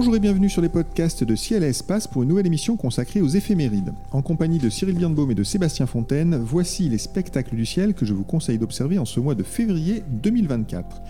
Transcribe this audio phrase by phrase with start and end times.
[0.00, 3.20] Bonjour et bienvenue sur les podcasts de Ciel et Espace pour une nouvelle émission consacrée
[3.20, 3.92] aux éphémérides.
[4.12, 8.06] En compagnie de Cyril Birnbaum et de Sébastien Fontaine, voici les spectacles du ciel que
[8.06, 11.02] je vous conseille d'observer en ce mois de février 2024.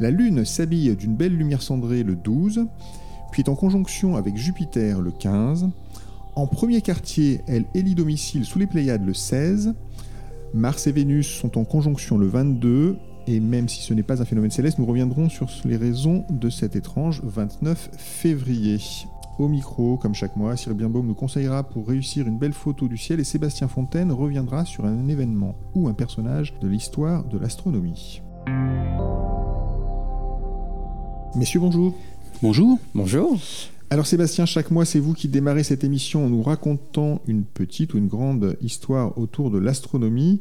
[0.00, 2.66] La Lune s'habille d'une belle lumière cendrée le 12,
[3.30, 5.68] puis est en conjonction avec Jupiter le 15.
[6.34, 9.74] En premier quartier, elle élit domicile sous les Pléiades le 16.
[10.54, 12.96] Mars et Vénus sont en conjonction le 22
[13.28, 16.48] et même si ce n'est pas un phénomène céleste, nous reviendrons sur les raisons de
[16.48, 18.78] cet étrange 29 février.
[19.38, 22.96] Au micro, comme chaque mois, Cyril Birnbaum nous conseillera pour réussir une belle photo du
[22.96, 28.22] ciel et Sébastien Fontaine reviendra sur un événement ou un personnage de l'histoire de l'astronomie.
[31.36, 31.94] Messieurs, bonjour.
[32.42, 32.78] Bonjour.
[32.94, 33.38] Bonjour.
[33.90, 37.92] Alors Sébastien, chaque mois, c'est vous qui démarrez cette émission en nous racontant une petite
[37.92, 40.40] ou une grande histoire autour de l'astronomie.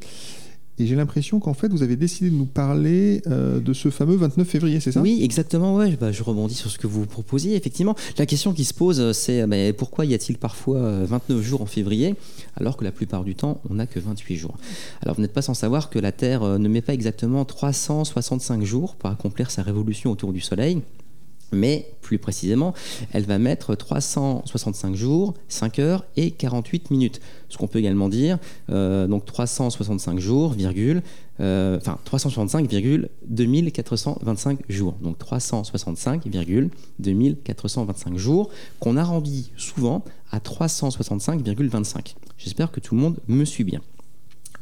[0.80, 4.16] Et j'ai l'impression qu'en fait, vous avez décidé de nous parler euh, de ce fameux
[4.16, 5.02] 29 février, c'est ça?
[5.02, 5.76] Oui, exactement.
[5.76, 5.98] Ouais.
[6.00, 7.56] Bah, je rebondis sur ce que vous proposiez.
[7.56, 11.66] Effectivement, la question qui se pose, c'est mais pourquoi y a-t-il parfois 29 jours en
[11.66, 12.16] février,
[12.56, 14.58] alors que la plupart du temps, on n'a que 28 jours?
[15.02, 18.64] Alors, vous n'êtes pas sans savoir que la Terre euh, ne met pas exactement 365
[18.64, 20.82] jours pour accomplir sa révolution autour du Soleil.
[21.52, 22.74] Mais plus précisément,
[23.14, 27.22] elle va mettre 365 jours, 5 heures et 48 minutes.
[27.50, 28.38] Ce qu'on peut également dire,
[28.70, 31.02] euh, donc 365 jours, virgule,
[31.40, 34.96] euh, enfin 365,2425 jours.
[35.02, 42.16] Donc 365,2425 jours qu'on arrondit souvent à 365,25.
[42.38, 43.82] J'espère que tout le monde me suit bien.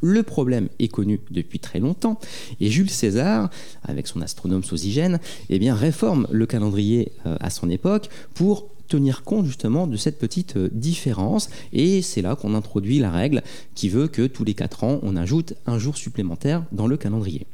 [0.02, 2.20] Le problème est connu depuis très longtemps
[2.60, 3.50] et Jules César,
[3.84, 5.20] avec son astronome Sosygène,
[5.50, 10.58] eh réforme le calendrier euh, à son époque pour tenir compte justement de cette petite
[10.58, 13.42] euh, différence et c'est là qu'on introduit la règle
[13.74, 17.48] qui veut que tous les 4 ans on ajoute un jour supplémentaire dans le calendrier.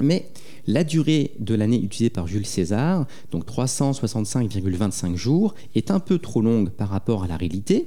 [0.00, 0.28] Mais
[0.66, 6.42] la durée de l'année utilisée par Jules César, donc 365,25 jours, est un peu trop
[6.42, 7.86] longue par rapport à la réalité.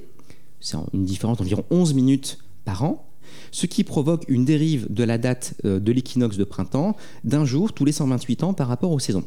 [0.60, 3.07] C'est une différence d'environ 11 minutes par an
[3.50, 7.72] ce qui provoque une dérive de la date euh, de l'équinoxe de printemps d'un jour
[7.72, 9.24] tous les 128 ans par rapport aux saisons.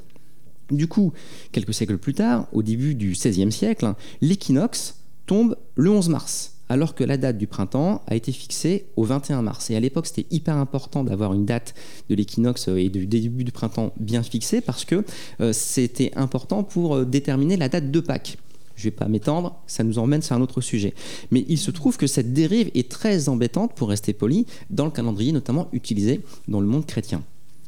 [0.72, 1.12] Du coup,
[1.52, 4.96] quelques siècles plus tard, au début du XVIe siècle, l'équinoxe
[5.26, 9.42] tombe le 11 mars, alors que la date du printemps a été fixée au 21
[9.42, 9.70] mars.
[9.70, 11.74] Et à l'époque, c'était hyper important d'avoir une date
[12.10, 15.04] de l'équinoxe et du début du printemps bien fixée, parce que
[15.42, 18.38] euh, c'était important pour euh, déterminer la date de Pâques.
[18.82, 20.96] Je ne vais pas m'étendre, ça nous emmène sur un autre sujet.
[21.30, 24.92] Mais il se trouve que cette dérive est très embêtante, pour rester poli, dans le
[24.92, 27.22] calendrier notamment utilisé dans le monde chrétien.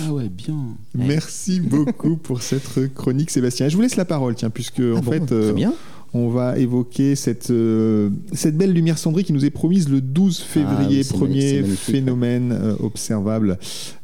[0.03, 0.57] Ah ouais, bien.
[0.95, 3.69] Merci beaucoup pour cette chronique, Sébastien.
[3.69, 5.73] Je vous laisse la parole, tiens, puisque en Ah bon, fait, très euh, bien.
[6.15, 10.39] on va évoquer cette, euh, cette belle lumière cendrée qui nous est promise le 12
[10.39, 13.59] février, Ah oui, c'est premier phénomène euh, observable.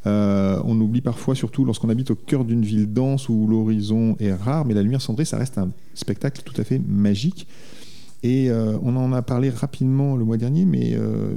[0.06, 4.32] Euh, on oublie parfois, surtout lorsqu'on habite au cœur d'une ville dense où l'horizon est
[4.32, 7.48] rare, mais la lumière cendrée, ça reste un spectacle tout à fait magique.
[8.22, 11.30] Et euh, on en a parlé rapidement le mois dernier, mais euh,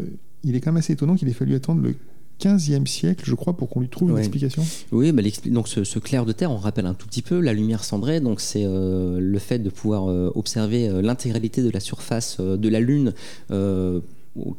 [0.43, 1.95] il est quand même assez étonnant qu'il ait fallu attendre le
[2.41, 4.63] 15e siècle, je crois, pour qu'on lui trouve une explication.
[4.91, 7.53] Oui, bah, donc ce, ce clair de terre, on rappelle un tout petit peu la
[7.53, 8.19] lumière cendrée.
[8.19, 12.69] Donc c'est euh, le fait de pouvoir euh, observer euh, l'intégralité de la surface de
[12.69, 13.13] la Lune.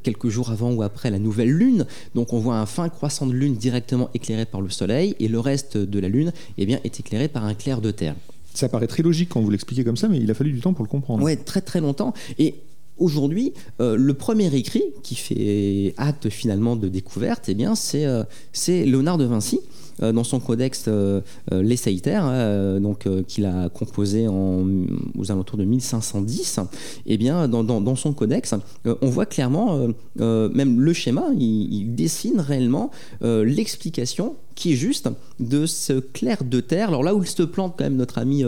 [0.02, 1.87] quelques jours avant ou après la nouvelle lune.
[2.14, 5.40] Donc on voit un fin croissant de lune directement éclairé par le soleil et le
[5.40, 8.14] reste de la lune eh bien, est éclairé par un clair de terre.
[8.52, 10.75] Ça paraît très logique quand vous l'expliquez comme ça, mais il a fallu du temps
[10.75, 11.25] pour le comprendre.
[11.25, 12.12] Ouais, très très longtemps.
[12.38, 12.56] Et
[13.02, 18.22] aujourd'hui, euh, le premier écrit qui fait acte finalement de découverte, eh bien, c'est euh,
[18.52, 19.60] c'est Léonard de Vinci.
[20.02, 21.20] euh, dans son codex euh,
[21.52, 21.62] euh,
[22.06, 26.60] euh, donc qu'il a composé aux alentours de 1510,
[27.06, 28.54] eh bien, dans, son codex,
[28.84, 32.90] on voit clairement, même le schéma, il, il dessine réellement
[33.22, 35.08] l'explication qui est juste
[35.40, 36.88] de ce clair de terre.
[36.88, 38.44] Alors là où il se plante quand même notre ami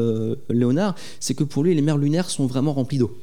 [0.50, 3.17] Léonard, c'est que pour lui, les mers lunaires sont vraiment remplies d'eau.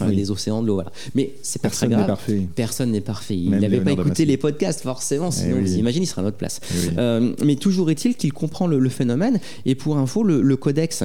[0.00, 0.16] Enfin, Oui.
[0.16, 0.92] Les océans de l'eau, voilà.
[1.14, 2.16] Mais c'est pas Personne très n'est grave.
[2.16, 2.42] parfait.
[2.54, 3.36] Personne n'est parfait.
[3.36, 5.62] Il n'avait pas écouté les podcasts, forcément, sinon, oui.
[5.62, 6.60] vous imaginez, il serait à notre place.
[6.70, 6.94] Eh oui.
[6.98, 9.40] Euh, mais toujours est-il qu'il comprend le, le phénomène.
[9.66, 11.02] Et pour info, le, le codex.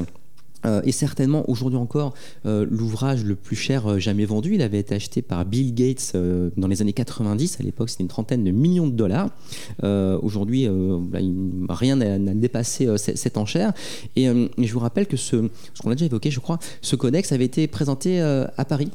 [0.66, 2.14] Euh, est certainement aujourd'hui encore
[2.46, 4.56] euh, l'ouvrage le plus cher euh, jamais vendu.
[4.56, 6.16] Il avait été acheté par Bill Gates
[6.58, 7.60] dans les années 90.
[7.60, 9.30] À l'époque, c'était une trentaine de millions de dollars.
[9.82, 10.68] Aujourd'hui,
[11.70, 13.74] rien n'a dépassé cette enchère.
[14.16, 17.32] Et je vous rappelle que ce, ce qu'on a déjà évoqué, je crois, ce codex
[17.32, 18.90] avait été présenté à Paris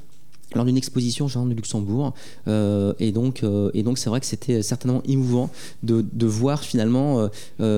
[0.55, 2.14] lors d'une exposition Jardin de Luxembourg.
[2.47, 5.50] Et donc, et c'est vrai que c'était certainement émouvant
[5.82, 7.29] de, voir finalement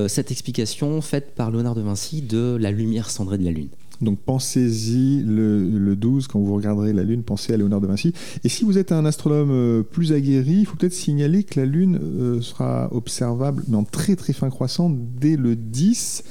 [0.07, 3.69] cette explication faite par Léonard de Vinci de la lumière cendrée de la Lune.
[4.01, 8.13] Donc pensez-y le, le 12, quand vous regarderez la Lune, pensez à Léonard de Vinci.
[8.43, 11.65] Et si vous êtes un astronome euh, plus aguerri, il faut peut-être signaler que la
[11.65, 16.23] Lune euh, sera observable, mais en très très fin croissant, dès le 10.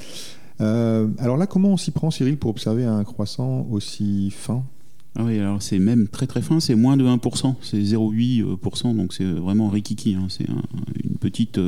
[0.61, 4.63] Euh, alors là, comment on s'y prend, Cyril, pour observer un croissant aussi fin?
[5.17, 9.13] Ah oui, alors c'est même très très fin, c'est moins de 1%, c'est 0,8%, donc
[9.13, 10.63] c'est vraiment rikiki, hein, c'est un-
[11.05, 11.59] une petite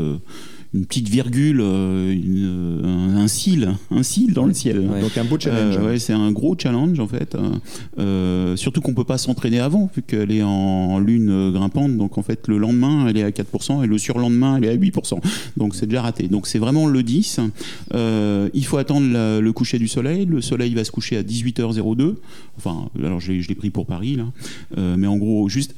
[0.74, 4.80] une petite virgule, euh, une- un, cil, un cil dans le ciel.
[4.80, 5.00] Ouais.
[5.02, 5.76] Donc un beau challenge.
[5.76, 7.34] Euh, ouais, c'est un gros challenge en fait.
[7.34, 7.50] Euh,
[7.98, 11.96] euh, surtout qu'on peut pas s'entraîner avant, vu qu'elle est en lune euh, grimpante.
[11.98, 14.76] Donc en fait, le lendemain, elle est à 4% et le surlendemain, elle est à
[14.76, 15.20] 8%.
[15.58, 16.28] Donc c'est déjà raté.
[16.28, 17.40] Donc c'est vraiment le 10.
[17.94, 20.24] Euh, il faut attendre la- le coucher du soleil.
[20.26, 22.16] Le soleil va se coucher à 18h02.
[22.56, 24.24] Enfin, alors je l'ai pris pour Paris là.
[24.78, 25.74] Euh, mais en gros, juste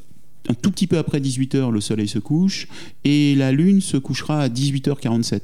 [0.49, 2.69] un tout petit peu après 18h, le soleil se couche
[3.05, 5.41] et la lune se couchera à 18h47.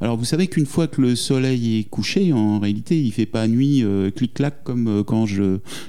[0.00, 3.46] Alors vous savez qu'une fois que le soleil est couché, en réalité, il fait pas
[3.46, 5.26] nuit euh, clic-clac comme euh, quand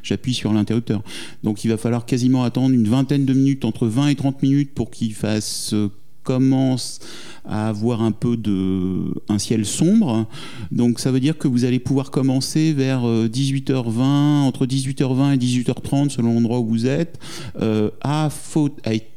[0.03, 1.01] j'appuie sur l'interrupteur.
[1.43, 4.73] Donc il va falloir quasiment attendre une vingtaine de minutes, entre 20 et 30 minutes
[4.73, 5.89] pour qu'il fasse euh,
[6.23, 6.99] commence
[7.45, 10.27] à avoir un peu de un ciel sombre.
[10.71, 15.37] Donc ça veut dire que vous allez pouvoir commencer vers euh, 18h20, entre 18h20 et
[15.37, 17.19] 18h30 selon l'endroit où vous êtes,
[17.61, 18.29] euh, à,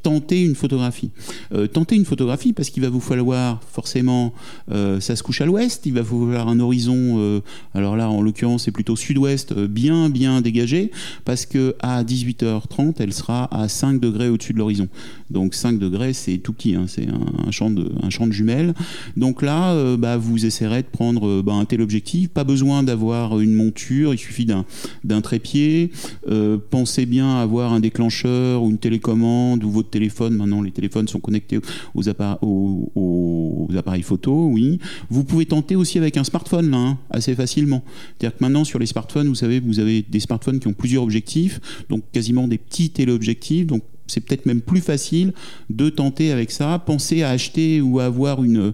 [0.03, 1.11] tenter une photographie.
[1.53, 4.33] Euh, tenter une photographie parce qu'il va vous falloir forcément,
[4.71, 7.41] euh, ça se couche à l'ouest, il va vous falloir un horizon, euh,
[7.75, 10.93] alors là en l'occurrence c'est plutôt sud-ouest, euh, bien bien dégagé,
[11.25, 14.89] parce que à 18h30 elle sera à 5 degrés au-dessus de l'horizon.
[15.31, 18.75] Donc 5 degrés c'est tout petit, hein, c'est un, champ de, jumelles.
[19.17, 22.29] Donc là, euh, bah, vous essaierez de prendre euh, bah, un tel objectif.
[22.31, 25.91] Pas besoin d'avoir une monture, il suffit d'un trépied.
[26.29, 30.35] Euh, pensez bien à avoir un déclencheur ou une télécommande ou votre téléphone.
[30.35, 31.61] Maintenant, les téléphones sont connectés
[31.95, 34.79] aux, appareils photo, oui.
[35.11, 37.83] Vous pouvez tenter aussi avec un smartphone, là, hein, assez facilement.
[38.19, 41.03] C'est-à-dire que maintenant, sur les smartphones, vous savez, vous avez des smartphones qui ont plusieurs
[41.03, 43.67] objectifs, donc quasiment des petits téléobjectifs.
[44.07, 45.33] C'est peut-être même plus facile
[45.71, 46.83] de tenter avec ça.
[46.85, 48.73] Pensez à acheter ou à avoir une,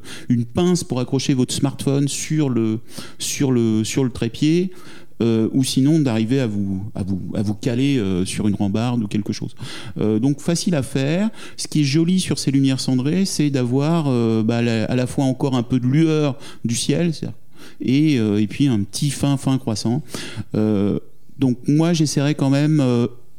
[0.54, 2.80] pince pour accrocher votre smartphone sur le,
[4.12, 4.72] trépied.
[5.20, 9.02] euh, ou sinon d'arriver à vous, à, vous, à vous caler euh, sur une rambarde
[9.04, 9.54] ou quelque chose.
[10.00, 11.30] Euh, donc facile à faire.
[11.56, 14.04] Ce qui est joli sur ces lumières cendrées, c'est d'avoir
[14.42, 17.12] bah, à la fois encore un peu de lueur du ciel
[17.80, 20.02] et, et puis un petit fin fin croissant.
[21.38, 22.82] Donc moi j'essaierai quand même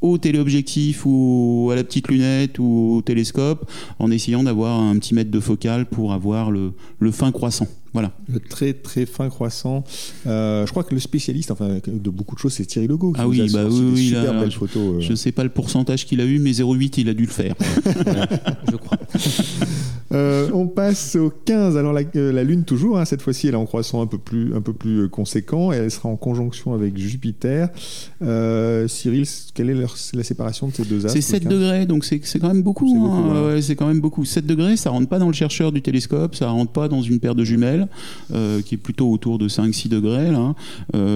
[0.03, 3.67] au téléobjectif ou à la petite lunette ou au télescope
[3.99, 7.67] en essayant d'avoir un petit mètre de focale pour avoir le, le fin croissant.
[7.93, 8.11] Voilà.
[8.27, 9.83] Le très très fin croissant.
[10.25, 13.13] Euh, je crois que le spécialiste enfin, de beaucoup de choses, c'est Thierry Legault.
[13.13, 14.95] qui Ah oui, a bah oui, oui, super là, photos.
[14.95, 14.99] euh.
[14.99, 17.55] Je sais pas le pourcentage qu'il a eu, mais 0,8 il a dû le faire.
[18.71, 18.97] je crois.
[20.13, 21.77] Euh, on passe au 15.
[21.77, 24.17] Alors la, euh, la Lune toujours, hein, cette fois-ci, elle est en croissant un peu
[24.17, 27.69] plus, un peu plus euh, conséquent et elle sera en conjonction avec Jupiter.
[28.21, 31.51] Euh, Cyril, quelle est leur- la séparation de ces deux astres C'est au 7 15?
[31.53, 32.87] degrés, donc c'est quand même beaucoup.
[32.89, 32.99] C'est hein.
[33.23, 33.53] beaucoup, ouais.
[33.55, 34.25] Ouais, c'est quand même beaucoup.
[34.25, 37.19] 7 degrés, ça rentre pas dans le chercheur du télescope, ça rentre pas dans une
[37.19, 37.87] paire de jumelles,
[38.33, 40.31] euh, qui est plutôt autour de 5-6 degrés.
[40.31, 40.53] Là.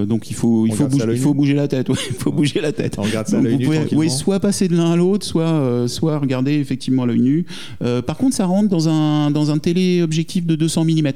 [0.06, 1.88] Donc il faut, il faut, bouger, l'œil il faut nu bouger la tête.
[1.88, 2.96] ouais, il faut bouger la tête.
[2.98, 6.54] On regarde ça Donc, vous pouvez soit passer de l'un à l'autre, soit, soit regarder
[6.54, 7.46] effectivement à l'œil nu.
[8.06, 11.12] Par contre, ça rentre dans dans un téléobjectif de 200 mm.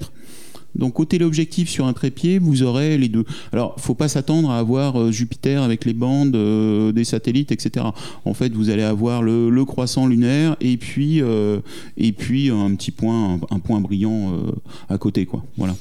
[0.75, 3.25] Donc au téléobjectif sur un trépied, vous aurez les deux.
[3.53, 7.87] Alors, faut pas s'attendre à avoir euh, Jupiter avec les bandes euh, des satellites, etc.
[8.25, 11.61] En fait, vous allez avoir le, croissant lunaire et puis euh,
[11.97, 14.33] et puis un petit point, un, point brillant
[14.89, 15.45] à côté, quoi.
[15.57, 15.77] Voilà.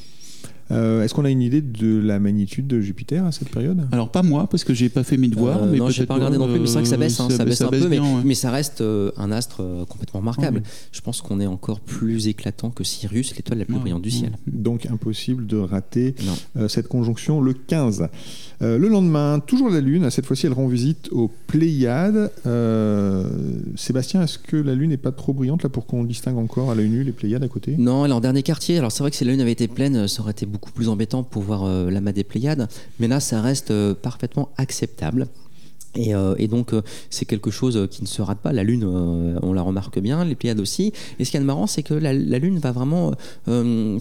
[0.72, 3.88] Euh, Est-ce qu'on a une idée de la magnitude de Jupiter à cette période?
[3.92, 5.64] Alors pas moi parce que j'ai pas fait mes devoirs.
[5.64, 7.30] Euh, mais non, j'ai pas regardé non plus, mais c'est vrai que ça baisse, hein,
[7.30, 8.22] ça, baisse un peu, mais, bien, ouais.
[8.24, 10.58] mais ça reste euh, un astre euh, complètement remarquable.
[10.58, 10.64] Ouais.
[10.92, 14.38] Je pense qu'on est encore plus éclatant que Sirius, l'étoile la plus brillante du ciel.
[14.48, 16.16] Donc impossible de rater
[16.58, 18.08] euh, cette conjonction le 15.
[18.62, 22.32] Euh, le lendemain, toujours la Lune, cette fois-ci elle rend visite aux Pléiades.
[22.46, 23.28] Euh,
[23.76, 26.76] Sébastien, est-ce que la Lune n'est pas trop brillante là pour qu'on distingue encore à
[26.76, 27.76] l'œil nu les Pléiades à côté?
[27.78, 28.78] Non, elle est en dernier quartier.
[28.78, 30.90] Alors c'est vrai que si la Lune avait été pleine, ça aurait été beaucoup plus
[30.90, 32.68] embêtant pour voir euh, l'amas des Pléiades.
[33.00, 35.28] Mais là, ça reste euh, parfaitement acceptable.
[35.96, 36.72] Et, euh, donc,
[37.10, 38.54] c'est quelque chose qui ne se rate pas.
[38.54, 40.94] La Lune, on la remarque bien, les Pléiades aussi.
[41.20, 43.14] Et ce qui est marrant, c'est que la, Lune va vraiment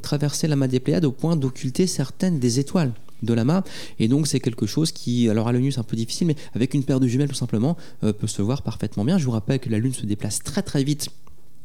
[0.01, 3.65] traverser l'amas des Pléiades au point d'occulter certaines des étoiles de l'amas.
[3.99, 6.75] Et donc, c'est quelque chose qui, alors à l'œil c'est un peu difficile, mais avec
[6.75, 9.19] une paire de jumelles, tout simplement, peut se voir parfaitement bien.
[9.19, 11.11] Je vous rappelle que la Lune se déplace très très vite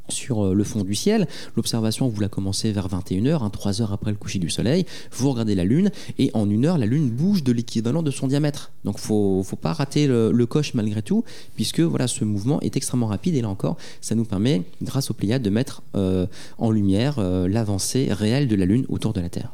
[0.10, 1.28] sur euh, le fond du ciel.
[1.56, 4.86] L'observation, vous la commencez vers 21h, hein, 3 heures après le coucher du soleil.
[5.12, 8.28] Vous regardez la Lune et en une heure, la Lune bouge de l'équivalent de son
[8.28, 8.72] diamètre.
[8.84, 11.24] Donc, faut, faut pas rater le, coche malgré tout,
[11.56, 15.16] puisque voilà, ce mouvement est extrêmement rapide et là encore, ça nous permet, grâce aux
[15.16, 16.28] Pléiades, de mettre euh,
[16.60, 19.54] en lumière euh, l'avancée réelle de la Lune autour de la Terre.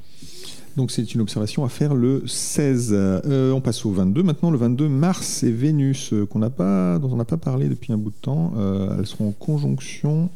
[0.78, 2.90] Donc c'est une observation à faire le 16.
[2.94, 4.52] Euh, on passe au 22 maintenant.
[4.52, 7.92] Le 22, Mars et Vénus, euh, qu'on n'a pas, dont on n'a pas parlé depuis
[7.92, 8.54] un bout de temps.
[8.58, 10.30] Euh, elles seront en conjonction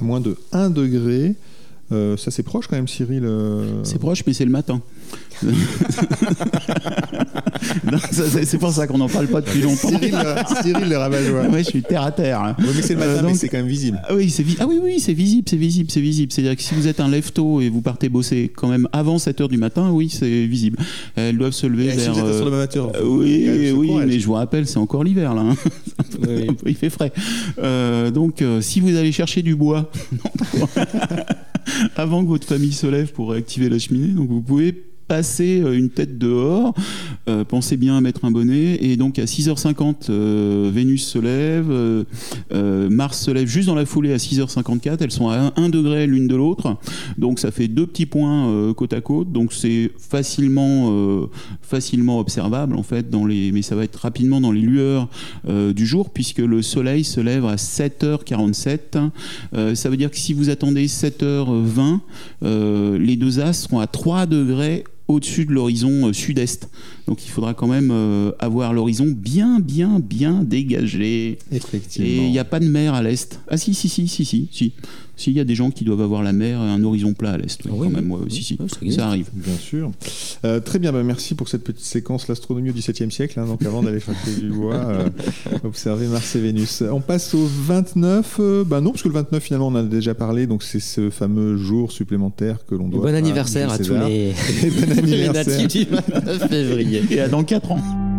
[0.00, 1.34] à moins de 1 degré.
[1.90, 3.28] Ça c'est proche quand même, Cyril.
[3.82, 4.80] C'est proche, mais c'est le matin.
[8.12, 9.88] C'est pour ça qu'on n'en parle pas depuis longtemps.
[9.88, 11.42] Cyril, le- Cyril le rabat-joie.
[11.48, 12.40] Ouais, je suis terre à terre.
[12.40, 12.54] hein.
[12.58, 14.00] Ouais, mais c'est le matin, Euh, mais c'est quand même visible.
[14.08, 16.32] Ah oui, c'est vi- ah oui, oui, c'est visible, c'est visible, c'est visible.
[16.32, 19.48] C'est-à-dire que si vous êtes un lève-tôt et vous partez bosser quand même avant 7h
[19.48, 20.78] du matin, oui, c'est visible.
[21.16, 22.14] Elles doivent se lever Et si vers...
[22.14, 24.06] vous êtes euh, euh, oui, quand même se oui, courager.
[24.06, 25.42] mais je vous rappelle, c'est encore l'hiver là.
[25.42, 25.56] hein.
[26.66, 27.12] Il fait frais.
[27.58, 29.90] Euh, donc, euh, si vous allez chercher du bois
[31.96, 34.72] avant que votre famille se lève pour réactiver la cheminée, donc vous pouvez
[35.12, 36.72] passer euh, une tête dehors,
[37.28, 41.70] euh, pensez bien à mettre un bonnet, et donc à 6h50, euh, Vénus se lève,
[42.90, 46.28] Mars se lève juste dans la foulée à 6h54, elles sont à 1 degré l'une
[46.28, 46.78] de l'autre,
[47.18, 51.28] donc ça fait deux petits points côte à côte, donc c'est facilement,
[51.60, 55.08] facilement observable en fait, dans les, mais ça va être rapidement dans les lueurs
[55.46, 59.10] du jour, puisque le soleil se lève à 7h47,
[59.54, 62.00] Euh, ça veut dire que si vous attendez 7h20,
[62.42, 66.68] euh, les deux astres seront à 3 degrés au-dessus de l'horizon euh, sud-est.
[67.06, 71.38] Donc il faudra quand même euh, avoir l'horizon bien, bien, bien dégagé.
[71.50, 72.08] Effectivement.
[72.08, 73.40] Et il n'y a pas de mer à l'est.
[73.48, 74.72] Ah si, si, si, si, si, si.
[75.22, 77.32] Si, il y a des gens qui doivent avoir la mer et un horizon plat
[77.32, 77.64] à l'est.
[77.64, 78.02] oui, Ah oui, quand oui.
[78.02, 78.58] même, ouais, si, si.
[78.82, 79.28] oui, ça arrive.
[79.32, 79.90] Bien sûr.
[80.44, 83.64] Euh, très bien, bah, merci pour cette petite séquence, l'astronomie au XVIIe siècle, hein, donc
[83.64, 85.08] avant d'aller chercher du bois, euh,
[85.64, 86.82] observer Mars et Vénus.
[86.90, 89.82] On passe au 29, euh, bah non, parce que le 29 finalement on en a
[89.84, 93.02] déjà parlé, donc c'est ce fameux jour supplémentaire que l'on doit...
[93.02, 94.32] Bon anniversaire à tous les,
[94.70, 95.60] bon les anniversaire.
[95.62, 97.02] natifs du 29 février.
[97.10, 98.11] Et à dans 4 ans.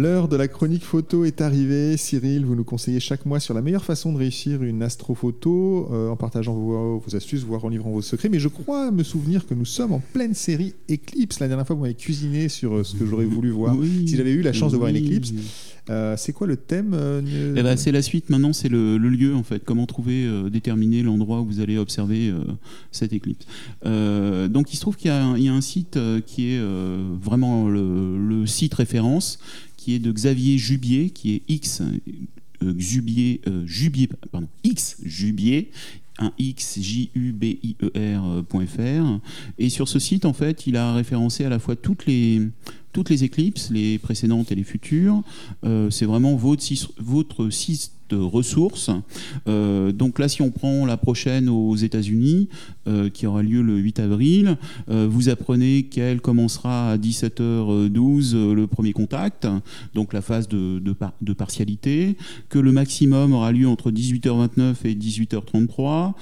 [0.00, 1.98] L'heure de la chronique photo est arrivée.
[1.98, 6.08] Cyril, vous nous conseillez chaque mois sur la meilleure façon de réussir une astrophoto euh,
[6.08, 8.30] en partageant vos, vos astuces, voire en livrant vos secrets.
[8.30, 11.38] Mais je crois me souvenir que nous sommes en pleine série Eclipse.
[11.40, 13.76] La dernière fois, vous m'avez cuisiné sur euh, ce que j'aurais voulu voir.
[13.76, 14.08] Oui.
[14.08, 15.34] Si j'avais eu la chance de voir une éclipse.
[15.90, 17.20] Euh, c'est quoi le thème euh,
[17.56, 19.62] Eh ben, c'est la suite maintenant, c'est le, le lieu en fait.
[19.64, 22.32] Comment trouver, euh, déterminer l'endroit où vous allez observer
[22.90, 23.44] cette éclipse.
[23.84, 26.60] Donc il se trouve qu'il y, a un- il y a un site qui est
[27.20, 29.38] vraiment le, le site référence,
[29.80, 31.80] qui est de Xavier Jubier, qui est X
[32.62, 35.70] euh, Jubier, euh, Jubier, pardon, X Jubier.
[36.18, 39.18] Un X J U B I E euh,
[39.56, 42.42] et sur ce site en fait il a référencé à la fois toutes les
[42.92, 45.22] toutes les éclipses, les précédentes et les futures,
[45.62, 46.62] c'est vraiment votre,
[46.98, 48.90] votre site ressources.
[49.48, 52.48] Euh, donc là, si on prend la prochaine aux États-Unis,
[52.86, 54.56] euh, qui aura lieu le 8 avril,
[54.88, 59.46] euh, vous apprenez qu'elle commencera à 17h12 le premier contact,
[59.94, 62.16] donc la phase de, de, partialité,
[62.48, 66.12] que le maximum aura lieu entre 18h29 et 18h33,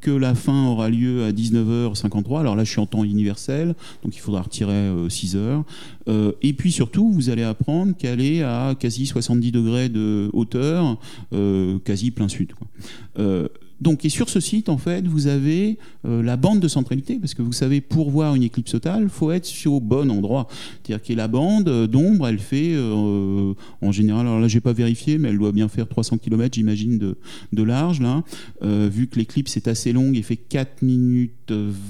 [0.00, 2.40] que la fin aura lieu à 19h53.
[2.40, 5.64] Alors là, je suis en temps universel, donc il faudra retirer 6 heures.
[6.42, 10.98] et puis surtout, vous allez apprendre qu'elle est à quasi 70 degrés de hauteur
[11.84, 12.52] quasi plein sud.
[13.18, 13.48] Euh,
[13.80, 17.34] donc, et sur ce site, en fait, vous avez euh, la bande de centralité, parce
[17.34, 20.46] que vous savez, pour voir une éclipse totale, il faut être au bon endroit.
[20.84, 25.30] C'est-à-dire que la bande d'ombre, elle fait, en général, alors là, j'ai pas vérifié, mais
[25.30, 26.96] elle doit bien faire 300 km, j'imagine,
[27.52, 28.00] de, large,
[28.62, 31.32] vu que l'éclipse est assez longue, elle fait 4 minutes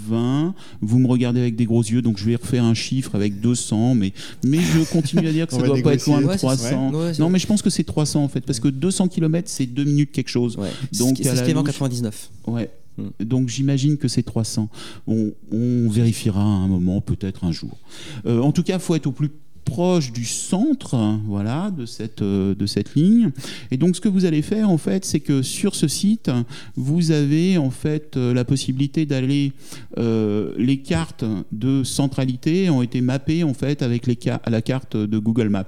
[0.08, 0.54] 20.
[0.80, 3.94] Vous me regardez avec des gros yeux, donc je vais refaire un chiffre avec 200,
[3.94, 4.12] mais,
[4.44, 6.92] mais je continue à dire que ça doit pas être loin de 300.
[7.18, 9.84] non, mais je pense que c'est 300, en fait, parce que 200 km, c'est 2
[9.84, 10.56] minutes quelque chose.
[10.98, 12.30] Donc, c'est ce qui est en 99.
[12.46, 12.70] Ouais.
[12.98, 13.08] Hmm.
[13.20, 14.68] Donc j'imagine que c'est 300.
[15.06, 17.78] On, on, vérifiera à un moment, peut-être un jour.
[18.26, 19.30] Euh, en tout cas, il faut être au plus
[19.64, 23.30] proche du centre voilà, de, cette, euh, de cette ligne.
[23.70, 26.30] Et donc ce que vous allez faire en fait, c'est que sur ce site,
[26.76, 29.52] vous avez en fait euh, la possibilité d'aller
[29.98, 35.18] euh, les cartes de centralité ont été mappées en fait avec les la carte de
[35.18, 35.64] Google Maps.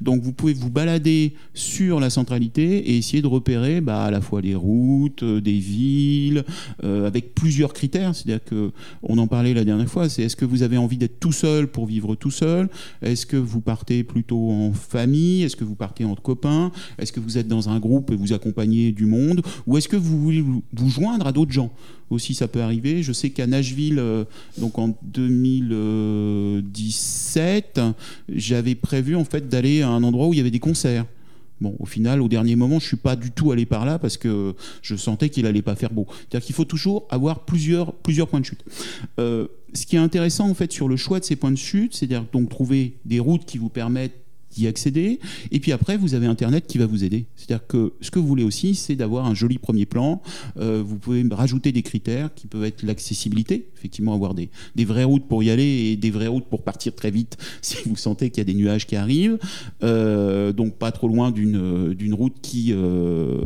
[0.00, 4.20] Donc vous pouvez vous balader sur la centralité et essayer de repérer bah, à la
[4.20, 6.44] fois les routes, des villes,
[6.82, 8.14] avec plusieurs critères.
[8.14, 10.08] C'est-à-dire que on en parlait la dernière fois.
[10.10, 12.68] C'est est-ce que vous avez envie d'être tout seul pour vivre tout seul?
[13.26, 15.42] Est-ce que vous partez plutôt en famille?
[15.42, 16.70] Est-ce que vous partez entre copains?
[16.96, 19.42] Est-ce que vous êtes dans un groupe et vous accompagnez du monde?
[19.66, 21.72] Ou est-ce que vous voulez vous joindre à d'autres gens?
[22.08, 23.02] Aussi ça peut arriver.
[23.02, 24.22] Je sais qu'à Nashville, euh,
[24.58, 27.80] donc en 2017,
[28.28, 31.04] j'avais prévu en fait d'aller à un endroit où il y avait des concerts.
[31.60, 34.16] Bon, au final, au dernier moment, je suis pas du tout allé par là parce
[34.16, 36.06] que je sentais qu'il allait pas faire beau.
[36.08, 38.64] C'est-à-dire qu'il faut toujours avoir plusieurs, plusieurs points de chute.
[39.18, 41.94] Euh, ce qui est intéressant en fait sur le choix de ces points de chute,
[41.94, 44.25] c'est-à-dire donc trouver des routes qui vous permettent
[44.56, 45.20] d'y accéder.
[45.52, 47.26] Et puis après, vous avez Internet qui va vous aider.
[47.36, 50.22] C'est-à-dire que ce que vous voulez aussi, c'est d'avoir un joli premier plan.
[50.58, 55.04] Euh, vous pouvez rajouter des critères qui peuvent être l'accessibilité, effectivement, avoir des, des, vraies
[55.04, 58.30] routes pour y aller et des vraies routes pour partir très vite si vous sentez
[58.30, 59.38] qu'il y a des nuages qui arrivent.
[59.82, 63.36] Euh, donc pas trop loin d'une route qui, euh,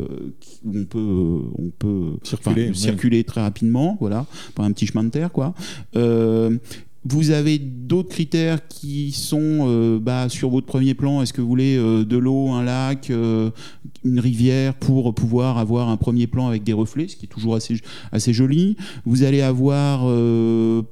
[0.64, 5.10] où on peut on peut circuler, circuler très rapidement, voilà, par un petit chemin de
[5.10, 5.54] terre, quoi.
[7.06, 11.22] Vous avez d'autres critères qui sont euh, bah, sur votre premier plan.
[11.22, 13.50] Est-ce que vous voulez euh, de l'eau, un lac, euh,
[14.04, 17.54] une rivière pour pouvoir avoir un premier plan avec des reflets, ce qui est toujours
[17.54, 17.80] assez,
[18.12, 18.76] assez joli.
[19.06, 20.00] Vous allez avoir,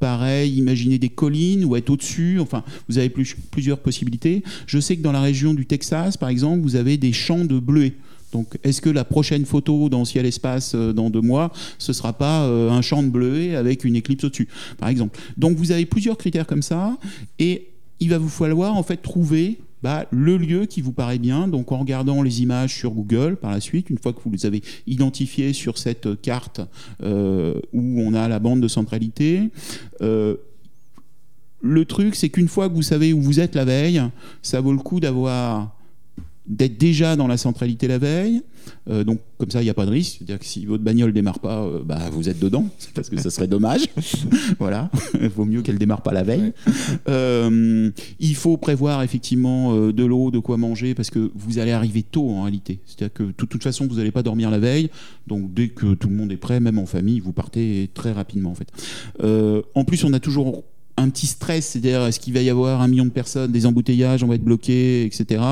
[0.00, 2.40] pareil, imaginer des collines ou être au-dessus.
[2.40, 4.42] Enfin, vous avez plusieurs possibilités.
[4.66, 7.58] Je sais que dans la région du Texas, par exemple, vous avez des champs de
[7.58, 7.94] bleuets.
[8.32, 12.12] Donc, est-ce que la prochaine photo dans Ciel Espace euh, dans deux mois, ce sera
[12.12, 15.18] pas euh, un champ de bleuet avec une éclipse au-dessus, par exemple?
[15.36, 16.98] Donc, vous avez plusieurs critères comme ça,
[17.38, 17.68] et
[18.00, 21.48] il va vous falloir en fait trouver bah, le lieu qui vous paraît bien.
[21.48, 24.44] Donc, en regardant les images sur Google par la suite, une fois que vous les
[24.44, 26.60] avez identifiées sur cette carte
[27.02, 29.50] euh, où on a la bande de centralité.
[30.00, 34.02] le truc, c'est qu'une fois que vous savez où vous êtes la veille,
[34.42, 35.77] ça vaut le coup d'avoir
[36.48, 38.42] d'être déjà dans la centralité la veille.
[38.88, 40.16] Euh, donc comme ça, il n'y a pas de risque.
[40.18, 43.30] C'est-à-dire que si votre bagnole démarre pas, euh, bah, vous êtes dedans, parce que ça
[43.30, 43.88] serait dommage.
[44.58, 46.52] voilà, il vaut mieux qu'elle démarre pas la veille.
[47.08, 52.02] Euh, il faut prévoir effectivement de l'eau, de quoi manger, parce que vous allez arriver
[52.02, 52.80] tôt en réalité.
[52.86, 54.90] C'est-à-dire que de toute façon, vous n'allez pas dormir la veille.
[55.26, 58.50] Donc dès que tout le monde est prêt, même en famille, vous partez très rapidement
[58.50, 58.68] en fait.
[59.74, 60.64] en plus, on a toujours
[60.98, 64.22] un petit stress, c'est-à-dire est-ce qu'il va y avoir un million de personnes, des embouteillages,
[64.22, 65.42] on va être bloqué, etc.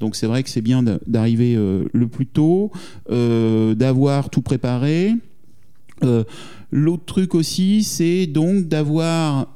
[0.00, 2.70] Donc c'est vrai que c'est bien d'arriver euh, le plus tôt,
[3.10, 5.14] euh, d'avoir tout préparé.
[6.02, 6.24] Euh,
[6.70, 9.46] l'autre truc aussi, c'est donc d'avoir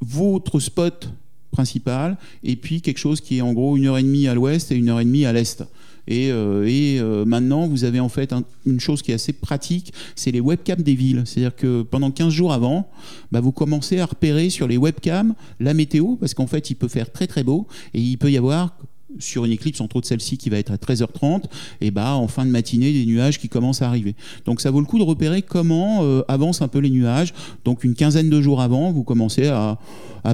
[0.00, 1.10] votre spot
[1.50, 4.70] principal et puis quelque chose qui est en gros une heure et demie à l'ouest
[4.72, 5.64] et une heure et demie à l'est.
[6.08, 8.34] Et, euh, euh, maintenant, vous avez en fait
[8.64, 11.22] une chose qui est assez pratique, c'est les webcams des villes.
[11.26, 12.90] C'est-à-dire que pendant 15 jours avant,
[13.30, 16.88] bah, vous commencez à repérer sur les webcams la météo, parce qu'en fait, il peut
[16.88, 18.74] faire très très beau et il peut y avoir
[19.18, 21.44] sur une éclipse, entre autres celle-ci qui va être à 13h30,
[21.80, 24.14] et bah en fin de matinée des nuages qui commencent à arriver.
[24.44, 27.32] Donc ça vaut le coup de repérer comment euh, avancent un peu les nuages.
[27.64, 29.78] Donc une quinzaine de jours avant, vous commencez à,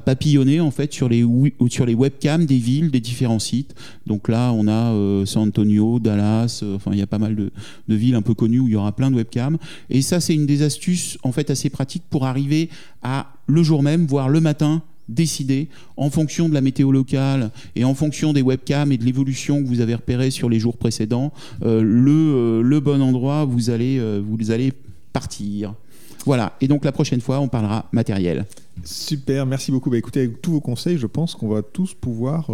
[0.05, 1.25] papillonner en fait sur les
[1.69, 3.77] sur les webcams des villes, des différents sites.
[4.07, 7.37] Donc là, on a euh, San Antonio, Dallas, euh, enfin il y a pas mal
[7.37, 7.53] de,
[7.87, 9.57] de, villes un peu connues où il y aura plein de webcams.
[9.91, 12.71] Et ça, c'est une des astuces en fait assez pratiques pour arriver
[13.03, 17.85] à le jour même, voire le matin décider en fonction de la météo locale et
[17.85, 21.33] en fonction des webcams et de l'évolution que vous avez repérée sur les jours précédents,
[21.63, 24.73] euh, le, euh, le, bon endroit où vous allez, euh, vous allez
[25.13, 25.75] partir.
[26.27, 28.47] Voilà, et donc la prochaine fois, on parlera matériel.
[28.83, 29.91] Super, merci beaucoup.
[29.91, 32.51] Bah, écoutez, avec tous vos conseils, je pense qu'on va tous pouvoir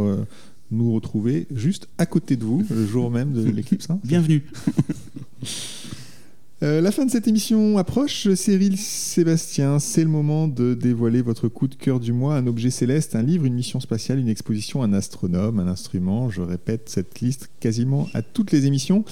[0.73, 3.89] nous retrouver juste à côté de vous le jour même de l'éclipse.
[4.05, 4.45] Bienvenue.
[6.62, 8.35] Euh, la fin de cette émission approche.
[8.35, 12.68] Cyril Sébastien, c'est le moment de dévoiler votre coup de cœur du mois, un objet
[12.68, 16.29] céleste, un livre, une mission spatiale, une exposition, un astronome, un instrument.
[16.29, 19.07] Je répète cette liste quasiment à toutes les émissions.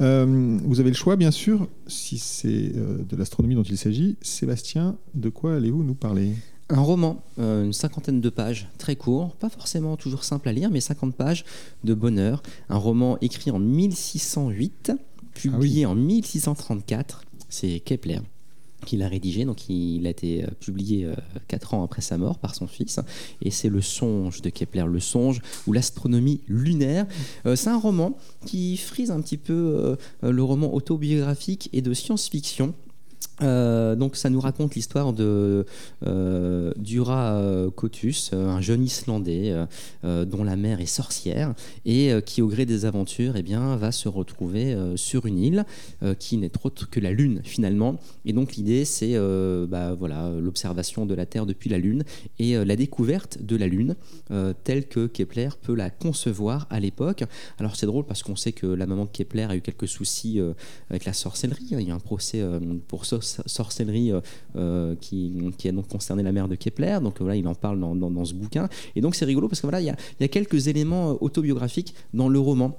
[0.00, 4.16] Euh, vous avez le choix, bien sûr, si c'est euh, de l'astronomie dont il s'agit.
[4.22, 6.30] Sébastien, de quoi allez-vous nous parler?
[6.68, 10.80] Un roman, une cinquantaine de pages, très court, pas forcément toujours simple à lire, mais
[10.80, 11.44] 50 pages
[11.84, 12.42] de bonheur.
[12.70, 14.92] Un roman écrit en 1608
[15.34, 17.24] publié ah en 1634.
[17.48, 18.20] C'est Kepler
[18.86, 21.14] qui l'a rédigé, donc il a été euh, publié euh,
[21.48, 23.00] quatre ans après sa mort par son fils,
[23.40, 27.06] et c'est le songe de Kepler, le songe ou l'astronomie lunaire.
[27.46, 28.16] Euh, c'est un roman
[28.46, 32.74] qui frise un petit peu le roman autobiographique et de science-fiction
[33.42, 35.66] euh, donc ça nous raconte l'histoire de
[36.06, 39.54] euh, Dura euh, Cotus, un jeune Islandais
[40.02, 41.54] dont la mère est sorcière
[41.84, 45.64] et qui au gré des aventures eh bien, va se retrouver sur une île
[46.18, 47.98] qui n'est autre que la Lune finalement.
[48.24, 49.16] Et donc l'idée c'est
[49.68, 52.04] bah, voilà, l'observation de la Terre depuis la Lune
[52.38, 53.94] et la découverte de la Lune
[54.64, 57.24] telle que Kepler peut la concevoir à l'époque.
[57.58, 60.40] Alors c'est drôle parce qu'on sait que la maman de Kepler a eu quelques soucis
[60.90, 61.68] avec la sorcellerie.
[61.72, 62.42] Il y a un procès
[62.88, 64.20] pour ça sorcellerie euh,
[64.56, 66.98] euh, qui, a donc concerné la mère de Kepler.
[67.02, 68.68] Donc voilà, il en parle dans, ce bouquin.
[68.96, 72.28] Et donc c'est rigolo parce que voilà, il y a, quelques éléments euh, autobiographiques dans
[72.28, 72.78] le roman.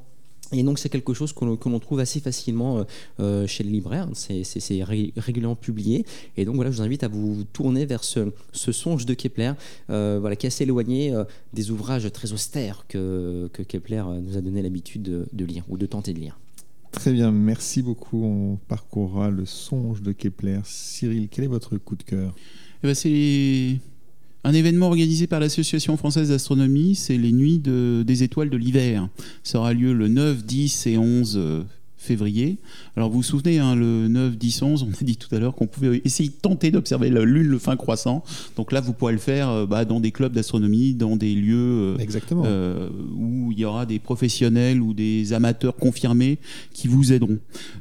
[0.51, 2.85] Et donc c'est quelque chose que l'on trouve assez facilement
[3.17, 6.05] chez le libraire, c'est régulièrement publié.
[6.37, 9.53] Et donc voilà, je vous invite à vous tourner vers ce, songe de Kepler,
[9.87, 11.11] voilà, qui est assez éloigné
[11.53, 15.87] des ouvrages très austères que, Kepler nous a donné l'habitude de, de, lire ou de
[15.87, 16.37] tenter de lire.
[16.93, 18.23] Très bien, merci beaucoup.
[18.23, 20.59] On parcourra le songe de Kepler.
[20.63, 22.33] Cyril, quel est votre coup de cœur?
[22.83, 23.79] Eh ben, C'est
[24.45, 29.09] un événement organisé par l'Association française d'astronomie, c'est les nuits des étoiles de l'hiver.
[29.43, 31.65] Ça aura lieu le 9, 10 et 11
[32.03, 32.57] février.
[32.95, 35.55] Alors vous vous souvenez, hein, le 9, 10, 11, on a dit tout à l'heure
[35.55, 38.23] qu'on pouvait essayer de tenter d'observer la Lune, le fin croissant.
[38.55, 41.55] Donc là, vous pourrez le faire euh, bah, dans des clubs d'astronomie, dans des lieux
[41.55, 41.97] euh,
[42.31, 46.37] euh, où il y aura des professionnels ou des amateurs confirmés
[46.73, 47.37] qui vous aideront.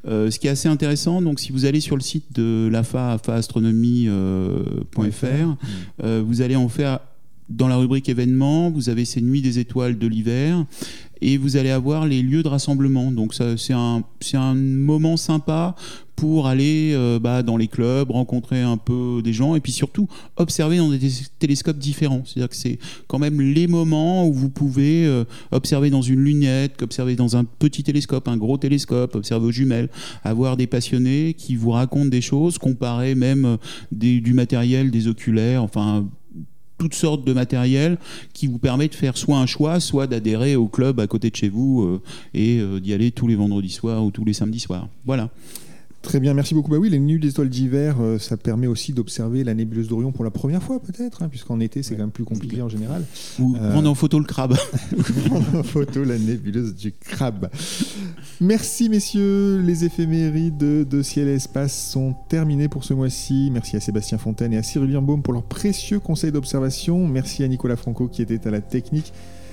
[0.06, 5.56] ce qui est assez intéressant, donc si vous allez sur le site de l'AFA, afaastronomie.fr,
[6.24, 7.00] vous allez en faire
[7.52, 10.64] dans la rubrique événements, vous avez ces nuits des étoiles de l'hiver
[11.20, 13.12] et vous allez avoir les lieux de rassemblement.
[13.12, 14.02] Donc c'est un,
[14.34, 15.76] un moment sympa
[16.16, 20.08] pour aller euh, bah, dans les clubs, rencontrer un peu des gens et puis surtout
[20.36, 22.22] observer dans des télescopes différents.
[22.24, 26.82] C'est-à-dire que c'est quand même les moments où vous pouvez euh, observer dans une lunette,
[26.82, 29.88] observer dans un petit télescope, un gros télescope, observer aux jumelles,
[30.22, 33.56] avoir des passionnés qui vous racontent des choses, comparer même euh,
[33.90, 36.06] du matériel, des oculaires, enfin
[36.82, 37.96] toutes sortes de matériel
[38.32, 41.36] qui vous permet de faire soit un choix, soit d'adhérer au club à côté de
[41.36, 42.00] chez vous euh,
[42.34, 44.88] et euh, d'y aller tous les vendredis soirs ou tous les samedis soirs.
[45.06, 45.30] Voilà.
[46.02, 46.70] Très bien, merci beaucoup.
[46.70, 50.24] Bah oui, les nuits d'étoiles d'hiver, euh, ça permet aussi d'observer la nébuleuse d'Orion pour
[50.24, 53.04] la première fois, peut-être, hein, puisqu'en été, c'est quand même plus compliqué en général.
[53.38, 54.56] Ou prendre en photo le crabe.
[55.26, 57.48] prendre en photo la nébuleuse du crabe.
[58.40, 59.60] Merci, messieurs.
[59.60, 63.50] Les éphémérides de, de Ciel et Espace sont terminées pour ce mois-ci.
[63.52, 67.06] Merci à Sébastien Fontaine et à Cyril Birnbaum pour leurs précieux conseils d'observation.
[67.06, 69.12] Merci à Nicolas Franco qui était à la technique.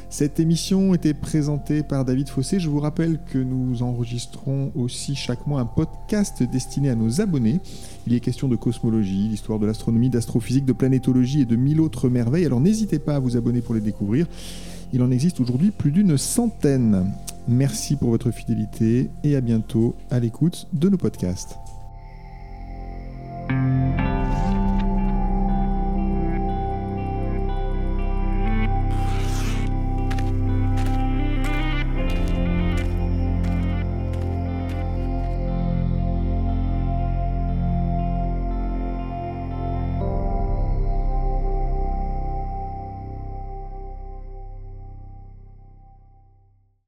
[0.09, 2.59] Cette émission était présentée par David Fossé.
[2.59, 7.59] Je vous rappelle que nous enregistrons aussi chaque mois un podcast destiné à nos abonnés.
[8.07, 12.09] Il est question de cosmologie, d'histoire de l'astronomie, d'astrophysique, de planétologie et de mille autres
[12.09, 12.47] merveilles.
[12.47, 14.25] Alors n'hésitez pas à vous abonner pour les découvrir.
[14.93, 17.13] Il en existe aujourd'hui plus d'une centaine.
[17.47, 21.55] Merci pour votre fidélité et à bientôt à l'écoute de nos podcasts.